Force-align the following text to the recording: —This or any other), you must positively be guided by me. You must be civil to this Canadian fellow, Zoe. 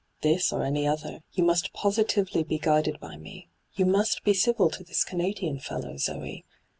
—This 0.23 0.51
or 0.51 0.63
any 0.63 0.87
other), 0.87 1.21
you 1.33 1.43
must 1.43 1.73
positively 1.73 2.41
be 2.41 2.57
guided 2.57 2.99
by 2.99 3.17
me. 3.17 3.49
You 3.75 3.85
must 3.85 4.23
be 4.23 4.33
civil 4.33 4.71
to 4.71 4.83
this 4.83 5.03
Canadian 5.03 5.59
fellow, 5.59 5.95
Zoe. 5.97 6.43